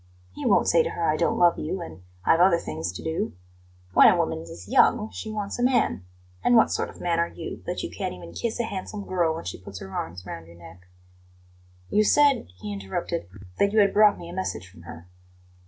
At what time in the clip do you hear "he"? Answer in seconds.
0.33-0.47, 12.57-12.73